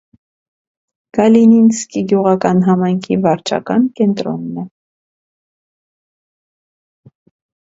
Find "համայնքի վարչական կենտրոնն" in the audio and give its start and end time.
2.69-4.57